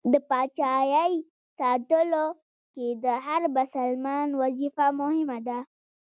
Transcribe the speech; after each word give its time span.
د 0.11 0.13
پاچایۍ 0.29 1.13
ساتلو 1.57 2.25
کې 2.73 2.87
د 3.03 3.05
هر 3.25 3.41
بسلمان 3.55 4.27
وظیفه 4.41 4.87
مهمه 4.99 5.37
ده. 5.47 5.59